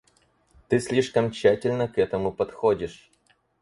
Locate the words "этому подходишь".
1.99-3.11